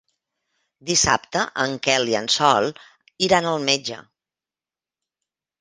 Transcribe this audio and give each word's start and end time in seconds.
Dissabte 0.89 1.43
en 1.65 1.75
Quel 1.87 2.09
i 2.13 2.17
en 2.21 2.29
Sol 2.37 2.71
iran 3.29 3.51
al 3.53 3.63
metge. 3.71 4.03